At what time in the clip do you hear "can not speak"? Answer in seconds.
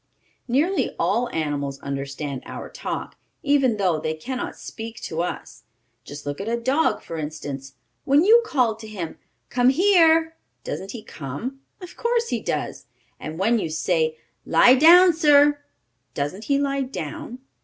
4.15-4.99